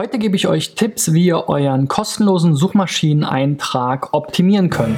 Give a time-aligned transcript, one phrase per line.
[0.00, 4.96] Heute gebe ich euch Tipps, wie ihr euren kostenlosen Suchmaschineneintrag optimieren könnt.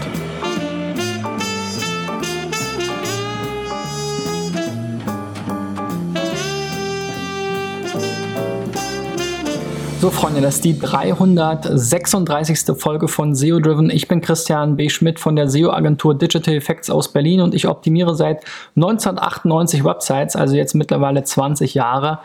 [10.00, 12.76] So, Freunde, das ist die 336.
[12.78, 13.90] Folge von SEO Driven.
[13.90, 14.88] Ich bin Christian B.
[14.88, 18.44] Schmidt von der SEO-Agentur Digital Effects aus Berlin und ich optimiere seit
[18.76, 22.20] 1998 Websites, also jetzt mittlerweile 20 Jahre.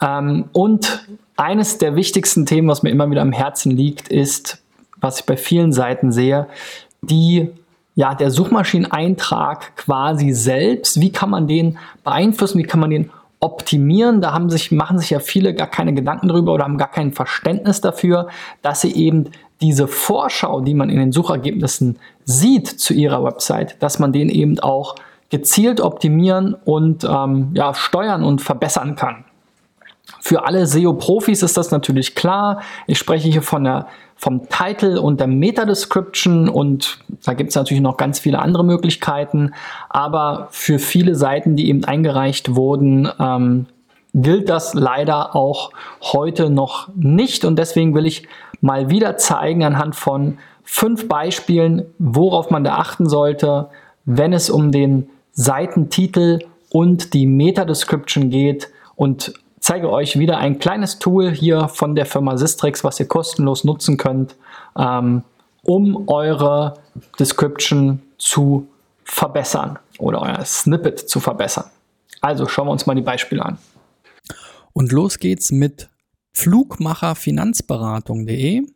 [0.00, 1.04] Ähm, und
[1.36, 4.62] eines der wichtigsten Themen, was mir immer wieder am Herzen liegt, ist,
[5.00, 6.46] was ich bei vielen Seiten sehe,
[7.02, 7.50] die
[7.96, 14.20] ja, der Suchmaschineneintrag quasi selbst, wie kann man den beeinflussen, wie kann man den optimieren.
[14.20, 17.12] Da haben sich, machen sich ja viele gar keine Gedanken drüber oder haben gar kein
[17.12, 18.28] Verständnis dafür,
[18.62, 23.98] dass sie eben diese Vorschau, die man in den Suchergebnissen sieht zu ihrer Website, dass
[23.98, 24.96] man den eben auch
[25.30, 29.24] gezielt optimieren und ähm, ja, steuern und verbessern kann.
[30.20, 32.60] Für alle SEO-Profis ist das natürlich klar.
[32.86, 33.86] Ich spreche hier von der,
[34.16, 39.54] vom Title und der Meta-Description und da gibt es natürlich noch ganz viele andere Möglichkeiten.
[39.88, 43.66] Aber für viele Seiten, die eben eingereicht wurden, ähm,
[44.14, 47.44] gilt das leider auch heute noch nicht.
[47.44, 48.28] Und deswegen will ich
[48.60, 53.68] mal wieder zeigen anhand von fünf Beispielen, worauf man da achten sollte,
[54.04, 60.98] wenn es um den Seitentitel und die Meta-Description geht und zeige euch wieder ein kleines
[60.98, 64.36] Tool hier von der Firma Sistrix, was ihr kostenlos nutzen könnt,
[64.78, 65.22] ähm,
[65.62, 66.74] um eure
[67.18, 68.68] Description zu
[69.04, 71.70] verbessern oder euer Snippet zu verbessern.
[72.20, 73.56] Also schauen wir uns mal die Beispiele an.
[74.74, 75.88] Und los geht's mit
[76.34, 78.66] flugmacherfinanzberatung.de.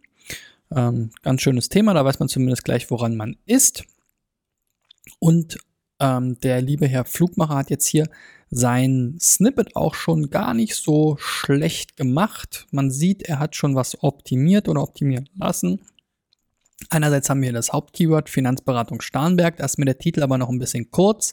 [0.74, 3.84] Ähm, ganz schönes Thema, da weiß man zumindest gleich, woran man ist.
[5.18, 5.58] Und
[6.00, 8.08] ähm, der liebe Herr Flugmacher hat jetzt hier
[8.50, 12.66] sein Snippet auch schon gar nicht so schlecht gemacht.
[12.70, 15.80] Man sieht, er hat schon was optimiert oder optimieren lassen.
[16.90, 20.58] Einerseits haben wir das Hauptkeyword Finanzberatung Starnberg, da ist mir der Titel aber noch ein
[20.58, 21.32] bisschen kurz.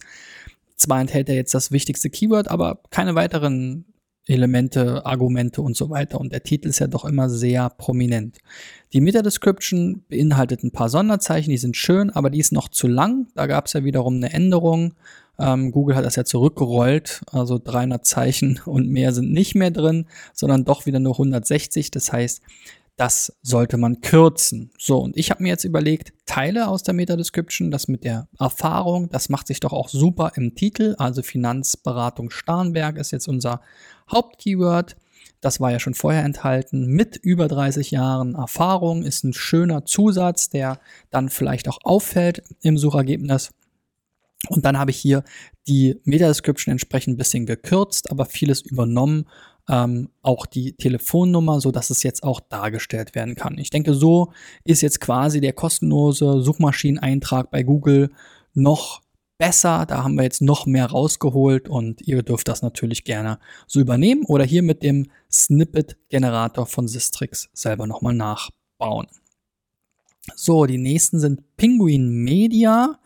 [0.76, 3.86] Zwar enthält er jetzt das wichtigste Keyword, aber keine weiteren
[4.28, 6.20] Elemente, Argumente und so weiter.
[6.20, 8.40] Und der Titel ist ja doch immer sehr prominent.
[8.92, 13.28] Die Meta-Description beinhaltet ein paar Sonderzeichen, die sind schön, aber die ist noch zu lang.
[13.36, 14.96] Da gab es ja wiederum eine Änderung.
[15.40, 20.08] Ähm, Google hat das ja zurückgerollt, also 300 Zeichen und mehr sind nicht mehr drin,
[20.34, 21.92] sondern doch wieder nur 160.
[21.92, 22.42] Das heißt,
[22.98, 24.72] das sollte man kürzen.
[24.78, 29.10] So, und ich habe mir jetzt überlegt, Teile aus der Meta-Description, das mit der Erfahrung,
[29.10, 30.96] das macht sich doch auch super im Titel.
[30.98, 33.62] Also Finanzberatung Starnberg ist jetzt unser
[34.10, 34.96] Hauptkeyword.
[35.42, 36.86] Das war ja schon vorher enthalten.
[36.88, 40.80] Mit über 30 Jahren Erfahrung ist ein schöner Zusatz, der
[41.12, 43.52] dann vielleicht auch auffällt im Suchergebnis.
[44.50, 45.24] Und dann habe ich hier
[45.68, 49.26] die Meta-Description entsprechend ein bisschen gekürzt, aber vieles übernommen.
[49.68, 53.58] Ähm, auch die Telefonnummer, so dass es jetzt auch dargestellt werden kann.
[53.58, 54.32] Ich denke, so
[54.64, 58.12] ist jetzt quasi der kostenlose Suchmaschineneintrag bei Google
[58.54, 59.02] noch
[59.38, 59.86] besser.
[59.88, 64.24] Da haben wir jetzt noch mehr rausgeholt und ihr dürft das natürlich gerne so übernehmen
[64.26, 69.08] oder hier mit dem Snippet-Generator von Sistrix selber nochmal nachbauen.
[70.36, 73.00] So, die nächsten sind Penguin Media.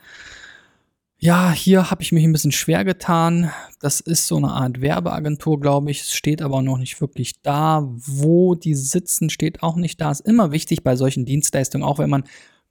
[1.22, 3.52] Ja, hier habe ich mich ein bisschen schwer getan.
[3.82, 6.00] Das ist so eine Art Werbeagentur, glaube ich.
[6.00, 7.90] Es steht aber noch nicht wirklich da.
[7.92, 10.12] Wo die sitzen, steht auch nicht da.
[10.12, 12.24] Ist immer wichtig bei solchen Dienstleistungen, auch wenn man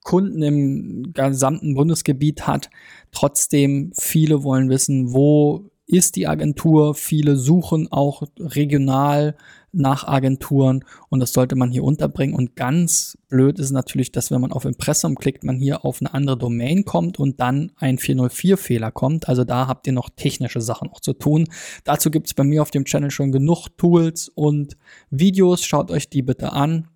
[0.03, 2.70] Kunden im gesamten Bundesgebiet hat.
[3.12, 6.94] Trotzdem, viele wollen wissen, wo ist die Agentur.
[6.94, 9.36] Viele suchen auch regional
[9.72, 12.34] nach Agenturen und das sollte man hier unterbringen.
[12.34, 16.14] Und ganz blöd ist natürlich, dass wenn man auf Impressum klickt, man hier auf eine
[16.14, 19.28] andere Domain kommt und dann ein 404-Fehler kommt.
[19.28, 21.48] Also da habt ihr noch technische Sachen auch zu tun.
[21.84, 24.76] Dazu gibt es bei mir auf dem Channel schon genug Tools und
[25.10, 25.64] Videos.
[25.64, 26.88] Schaut euch die bitte an.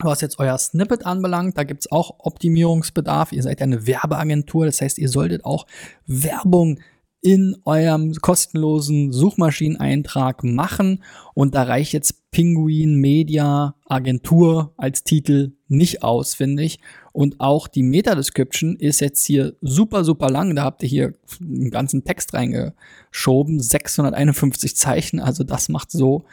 [0.00, 3.30] Was jetzt euer Snippet anbelangt, da gibt es auch Optimierungsbedarf.
[3.30, 5.66] Ihr seid ja eine Werbeagentur, das heißt, ihr solltet auch
[6.06, 6.80] Werbung
[7.24, 11.02] in eurem kostenlosen Suchmaschineneintrag machen.
[11.32, 16.80] Und da reicht jetzt Penguin Media Agentur als Titel nicht aus, finde ich.
[17.12, 20.54] Und auch die Meta-Description ist jetzt hier super, super lang.
[20.54, 23.58] Da habt ihr hier einen ganzen Text reingeschoben.
[23.58, 25.18] 651 Zeichen.
[25.18, 26.24] Also das macht so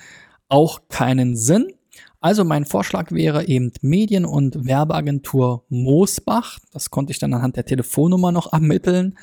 [0.50, 1.72] auch keinen Sinn.
[2.20, 6.60] Also mein Vorschlag wäre eben Medien- und Werbeagentur Moosbach.
[6.74, 9.16] Das konnte ich dann anhand der Telefonnummer noch ermitteln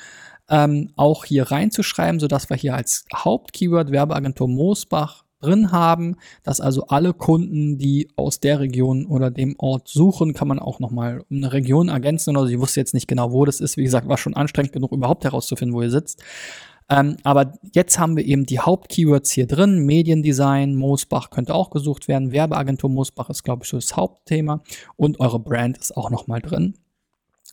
[0.49, 6.87] ähm, auch hier reinzuschreiben, sodass wir hier als Hauptkeyword Werbeagentur Moosbach drin haben, dass also
[6.87, 11.37] alle Kunden, die aus der Region oder dem Ort suchen, kann man auch nochmal um
[11.37, 13.77] eine Region ergänzen oder ich wusste jetzt nicht genau, wo das ist.
[13.77, 16.21] Wie gesagt, war schon anstrengend genug, überhaupt herauszufinden, wo ihr sitzt.
[16.89, 19.85] Ähm, aber jetzt haben wir eben die Hauptkeywords hier drin.
[19.85, 22.31] Mediendesign, Moosbach könnte auch gesucht werden.
[22.31, 24.61] Werbeagentur Moosbach ist, glaube ich, so das Hauptthema.
[24.97, 26.73] Und eure Brand ist auch nochmal drin.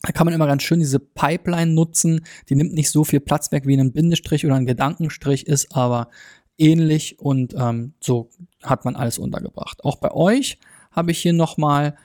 [0.03, 2.25] Da kann man immer ganz schön diese Pipeline nutzen.
[2.49, 6.11] Die nimmt nicht so viel Platz weg wie ein Bindestrich oder ein Gedankenstrich, ist aber
[6.59, 8.31] ähnlich und ähm, so
[8.63, 9.85] hat man alles untergebracht.
[9.85, 10.59] Auch bei euch
[10.93, 11.97] habe ich hier nochmal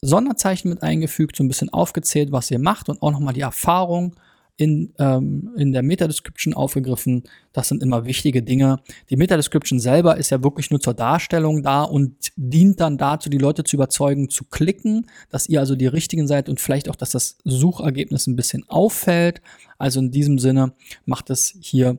[0.00, 4.14] Sonderzeichen mit eingefügt, so ein bisschen aufgezählt, was ihr macht und auch nochmal die Erfahrung
[4.58, 7.22] in, ähm, in der Meta-Description aufgegriffen.
[7.52, 8.80] Das sind immer wichtige Dinge.
[9.08, 13.38] Die Meta-Description selber ist ja wirklich nur zur Darstellung da und dient dann dazu, die
[13.38, 17.10] Leute zu überzeugen, zu klicken, dass ihr also die richtigen seid und vielleicht auch, dass
[17.10, 19.40] das Suchergebnis ein bisschen auffällt.
[19.78, 20.72] Also in diesem Sinne
[21.06, 21.96] macht es hier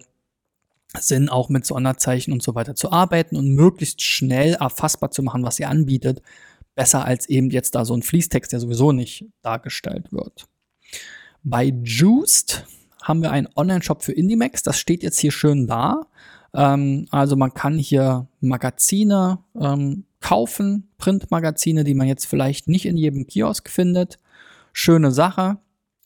[0.98, 5.44] Sinn, auch mit Sonderzeichen und so weiter zu arbeiten und möglichst schnell erfassbar zu machen,
[5.44, 6.22] was ihr anbietet.
[6.76, 10.48] Besser als eben jetzt da so ein Fließtext, der sowieso nicht dargestellt wird.
[11.50, 12.68] Bei Juiced
[13.02, 14.62] haben wir einen Online-Shop für Indiemax.
[14.62, 16.06] Das steht jetzt hier schön da.
[16.54, 22.98] Ähm, also man kann hier Magazine ähm, kaufen, Printmagazine, die man jetzt vielleicht nicht in
[22.98, 24.18] jedem Kiosk findet.
[24.74, 25.58] Schöne Sache.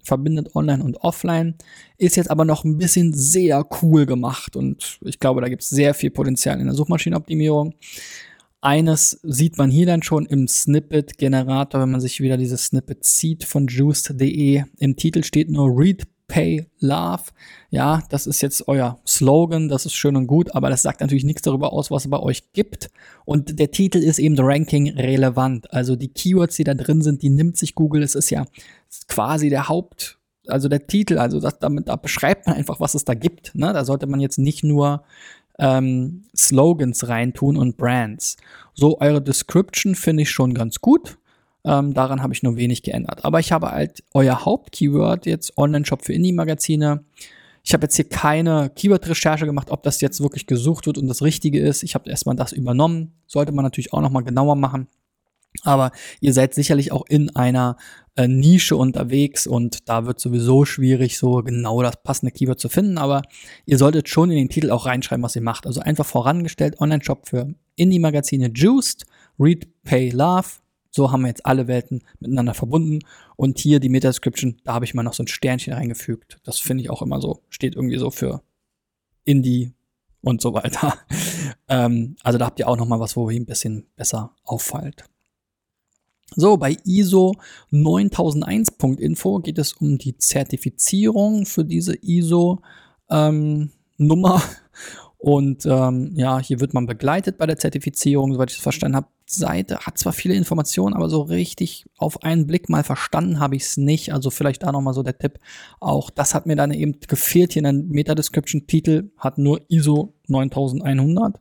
[0.01, 1.55] Verbindet Online und Offline.
[1.97, 5.69] Ist jetzt aber noch ein bisschen sehr cool gemacht und ich glaube, da gibt es
[5.69, 7.73] sehr viel Potenzial in der Suchmaschinenoptimierung.
[8.63, 13.43] Eines sieht man hier dann schon im Snippet-Generator, wenn man sich wieder dieses Snippet zieht
[13.43, 14.63] von juiced.de.
[14.79, 17.23] Im Titel steht nur Read, Pay, Love.
[17.71, 21.25] Ja, das ist jetzt euer Slogan, das ist schön und gut, aber das sagt natürlich
[21.25, 22.89] nichts darüber aus, was es bei euch gibt.
[23.25, 25.73] Und der Titel ist eben Ranking relevant.
[25.73, 28.01] Also die Keywords, die da drin sind, die nimmt sich Google.
[28.01, 28.45] Es ist ja
[29.09, 33.03] quasi der Haupt, also der Titel, also das, damit da beschreibt man einfach, was es
[33.03, 33.55] da gibt.
[33.55, 33.73] Ne?
[33.73, 35.03] Da sollte man jetzt nicht nur
[35.59, 38.37] ähm, Slogans reintun und Brands.
[38.73, 41.17] So, eure Description finde ich schon ganz gut.
[41.65, 43.23] Ähm, daran habe ich nur wenig geändert.
[43.23, 47.03] Aber ich habe halt euer Hauptkeyword jetzt Online-Shop für Indie-Magazine.
[47.63, 51.21] Ich habe jetzt hier keine Keyword-Recherche gemacht, ob das jetzt wirklich gesucht wird und das
[51.21, 51.83] Richtige ist.
[51.83, 53.13] Ich habe erstmal das übernommen.
[53.25, 54.87] Sollte man natürlich auch nochmal genauer machen.
[55.61, 57.77] Aber ihr seid sicherlich auch in einer
[58.15, 62.97] äh, Nische unterwegs und da wird sowieso schwierig, so genau das passende Keyword zu finden.
[62.97, 63.21] Aber
[63.65, 65.65] ihr solltet schon in den Titel auch reinschreiben, was ihr macht.
[65.65, 69.05] Also einfach vorangestellt, Online-Shop für Indie-Magazine Juiced,
[69.39, 70.47] Read, Pay, Love.
[70.91, 72.99] So haben wir jetzt alle Welten miteinander verbunden.
[73.35, 76.37] Und hier die Meta-Description, da habe ich mal noch so ein Sternchen reingefügt.
[76.43, 78.43] Das finde ich auch immer so, steht irgendwie so für
[79.25, 79.73] Indie
[80.21, 80.99] und so weiter.
[81.67, 85.05] ähm, also da habt ihr auch noch mal was, wo ihr ein bisschen besser auffällt.
[86.35, 87.35] So, bei ISO
[87.71, 92.61] 9001.info geht es um die Zertifizierung für diese ISO
[93.09, 93.71] ähm.
[95.23, 99.07] Und ähm, ja, hier wird man begleitet bei der Zertifizierung, soweit ich es verstanden habe.
[99.25, 103.63] Seite hat zwar viele Informationen, aber so richtig auf einen Blick mal verstanden habe ich
[103.63, 104.13] es nicht.
[104.13, 105.39] Also vielleicht da nochmal so der Tipp.
[105.79, 111.39] Auch das hat mir dann eben gefehlt hier in der Meta-Description-Titel, hat nur ISO 9100.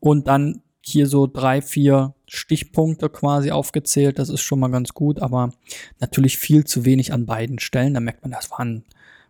[0.00, 4.18] Und dann hier so drei, vier Stichpunkte quasi aufgezählt.
[4.18, 5.50] Das ist schon mal ganz gut, aber
[5.98, 7.94] natürlich viel zu wenig an beiden Stellen.
[7.94, 8.84] Da merkt man, das war, ein,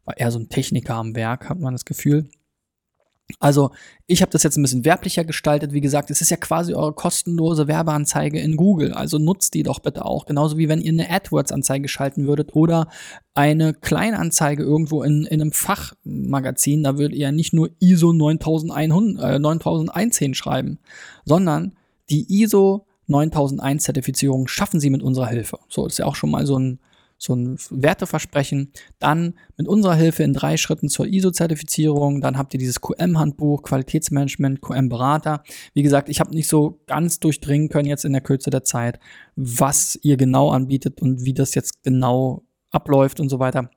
[0.05, 2.29] war eher so ein Techniker am Werk, hat man das Gefühl.
[3.41, 3.71] Also,
[4.07, 5.73] ich habe das jetzt ein bisschen werblicher gestaltet.
[5.73, 8.93] Wie gesagt, es ist ja quasi eure kostenlose Werbeanzeige in Google.
[8.93, 10.27] Also nutzt die doch bitte auch.
[10.27, 12.89] Genauso wie wenn ihr eine AdWords-Anzeige schalten würdet oder
[13.33, 16.83] eine Kleinanzeige irgendwo in, in einem Fachmagazin.
[16.83, 20.79] Da würdet ihr ja nicht nur ISO 9100, äh, 9001 hinschreiben,
[21.25, 21.77] sondern
[22.11, 25.59] die ISO 9001 Zertifizierung schaffen sie mit unserer Hilfe.
[25.69, 26.79] So ist ja auch schon mal so ein
[27.19, 28.73] so ein Werteversprechen.
[28.99, 32.21] Dann mit unserer Hilfe in drei Schritten zur ISO-Zertifizierung.
[32.21, 35.43] Dann habt ihr dieses QM-Handbuch, Qualitätsmanagement, QM-Berater.
[35.73, 38.99] Wie gesagt, ich habe nicht so ganz durchdringen können jetzt in der Kürze der Zeit,
[39.37, 43.71] was ihr genau anbietet und wie das jetzt genau abläuft und so weiter.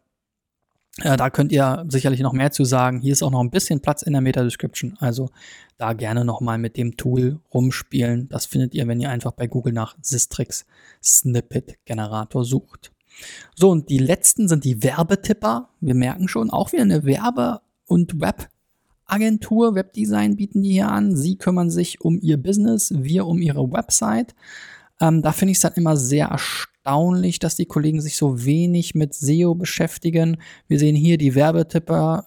[1.02, 3.00] Äh, da könnt ihr sicherlich noch mehr zu sagen.
[3.00, 4.98] Hier ist auch noch ein bisschen Platz in der Meta-Description.
[5.00, 5.30] Also
[5.78, 8.30] da gerne nochmal mit dem Tool rumspielen.
[8.30, 10.66] Das findet ihr, wenn ihr einfach bei Google nach Sistrix
[11.04, 12.92] Snippet Generator sucht.
[13.56, 15.70] So, und die letzten sind die Werbetipper.
[15.82, 21.16] Wir merken schon, auch wieder eine Werbe- und Webagentur, Webdesign bieten die hier an.
[21.16, 24.36] Sie kümmern sich um ihr Business, wir um ihre Website.
[25.00, 28.96] Ähm, da finde ich es dann immer sehr erstaunlich, dass die Kollegen sich so wenig
[28.96, 30.38] mit SEO beschäftigen.
[30.68, 32.26] Wir sehen hier die Werbetipper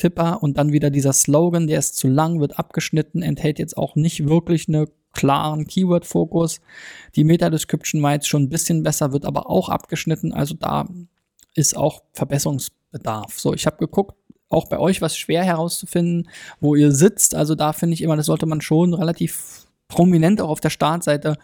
[0.00, 3.96] Tipper und dann wieder dieser Slogan, der ist zu lang, wird abgeschnitten, enthält jetzt auch
[3.96, 6.60] nicht wirklich eine klaren Keyword-Fokus.
[7.16, 10.32] Die Meta-Description war jetzt schon ein bisschen besser, wird aber auch abgeschnitten.
[10.32, 10.88] Also da
[11.54, 13.38] ist auch Verbesserungsbedarf.
[13.38, 14.16] So, ich habe geguckt,
[14.48, 16.28] auch bei euch was schwer herauszufinden,
[16.60, 17.34] wo ihr sitzt.
[17.34, 21.36] Also da finde ich immer, das sollte man schon relativ prominent auch auf der Startseite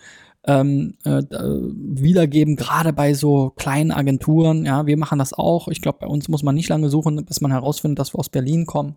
[0.46, 4.64] ähm, äh, wiedergeben, gerade bei so kleinen Agenturen.
[4.64, 5.68] Ja, wir machen das auch.
[5.68, 8.28] Ich glaube, bei uns muss man nicht lange suchen, bis man herausfindet, dass wir aus
[8.28, 8.96] Berlin kommen.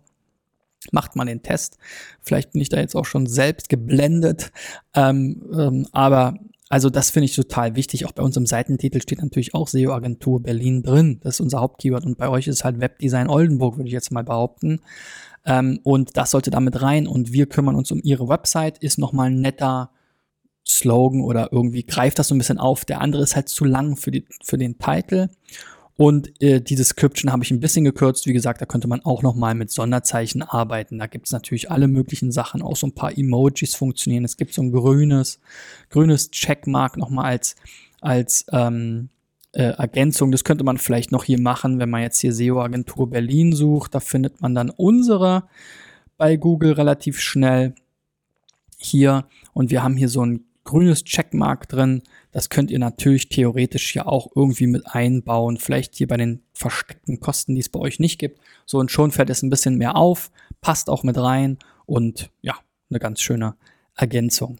[0.92, 1.78] Macht mal den Test.
[2.20, 4.52] Vielleicht bin ich da jetzt auch schon selbst geblendet.
[4.94, 6.34] Ähm, ähm, aber
[6.68, 8.06] also das finde ich total wichtig.
[8.06, 11.18] Auch bei uns im Seitentitel steht natürlich auch SEO-Agentur Berlin drin.
[11.22, 12.06] Das ist unser Hauptkeyword.
[12.06, 14.80] Und bei euch ist halt Webdesign Oldenburg, würde ich jetzt mal behaupten.
[15.44, 17.08] Ähm, und das sollte damit rein.
[17.08, 18.78] Und wir kümmern uns um ihre Website.
[18.78, 19.90] Ist nochmal ein netter
[20.64, 22.84] Slogan oder irgendwie greift das so ein bisschen auf.
[22.84, 25.28] Der andere ist halt zu lang für, die, für den Titel.
[26.00, 28.24] Und äh, die Description habe ich ein bisschen gekürzt.
[28.24, 30.98] Wie gesagt, da könnte man auch noch mal mit Sonderzeichen arbeiten.
[30.98, 32.62] Da gibt es natürlich alle möglichen Sachen.
[32.62, 34.24] Auch so ein paar Emojis funktionieren.
[34.24, 35.40] Es gibt so ein grünes,
[35.90, 37.54] grünes Checkmark noch mal als,
[38.00, 39.10] als ähm,
[39.52, 40.32] äh, Ergänzung.
[40.32, 43.94] Das könnte man vielleicht noch hier machen, wenn man jetzt hier SEO-Agentur Berlin sucht.
[43.94, 45.48] Da findet man dann unsere
[46.16, 47.74] bei Google relativ schnell
[48.78, 49.26] hier.
[49.52, 52.02] Und wir haben hier so ein grünes Checkmark drin.
[52.32, 55.56] Das könnt ihr natürlich theoretisch ja auch irgendwie mit einbauen.
[55.56, 58.40] Vielleicht hier bei den versteckten Kosten, die es bei euch nicht gibt.
[58.66, 62.54] So und schon fällt es ein bisschen mehr auf, passt auch mit rein und ja,
[62.90, 63.56] eine ganz schöne
[63.96, 64.58] Ergänzung.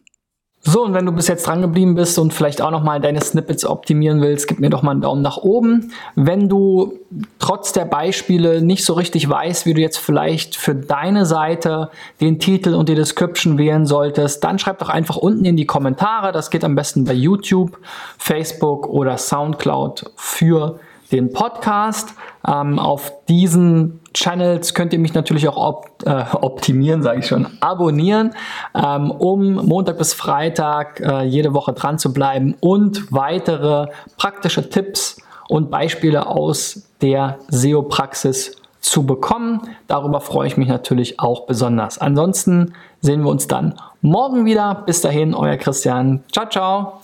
[0.62, 3.64] So, und wenn du bis jetzt dran geblieben bist und vielleicht auch nochmal deine Snippets
[3.64, 5.92] optimieren willst, gib mir doch mal einen Daumen nach oben.
[6.16, 6.98] Wenn du
[7.38, 11.90] trotz der Beispiele nicht so richtig weißt, wie du jetzt vielleicht für deine Seite
[12.20, 16.30] den Titel und die Description wählen solltest, dann schreib doch einfach unten in die Kommentare.
[16.30, 17.78] Das geht am besten bei YouTube,
[18.18, 20.78] Facebook oder Soundcloud für
[21.12, 22.14] den Podcast.
[22.46, 27.46] Ähm, auf diesen Channels könnt ihr mich natürlich auch op äh, optimieren, sage ich schon,
[27.60, 28.32] abonnieren,
[28.74, 35.20] ähm, um Montag bis Freitag äh, jede Woche dran zu bleiben und weitere praktische Tipps
[35.48, 39.60] und Beispiele aus der SEO-Praxis zu bekommen.
[39.88, 41.98] Darüber freue ich mich natürlich auch besonders.
[41.98, 44.82] Ansonsten sehen wir uns dann morgen wieder.
[44.86, 46.24] Bis dahin, euer Christian.
[46.32, 47.00] Ciao, ciao.